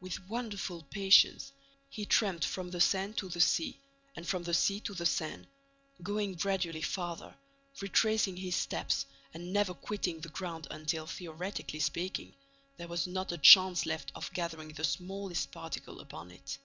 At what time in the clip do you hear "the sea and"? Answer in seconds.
3.30-4.28